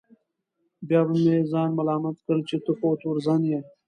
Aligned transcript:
بیا 0.87 1.01
به 1.09 1.13
مې 1.23 1.35
ځان 1.51 1.69
ملامت 1.77 2.17
کړ 2.25 2.37
چې 2.49 2.57
ته 2.63 2.71
خو 2.77 2.89
تورزن 3.01 3.41
یې. 3.51 3.59